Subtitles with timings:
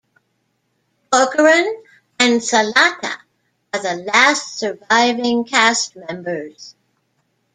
[1.11, 1.83] Corcoran
[2.17, 3.17] and Salata
[3.71, 6.73] are the last surviving cast members.